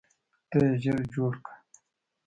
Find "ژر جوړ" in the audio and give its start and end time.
0.83-1.33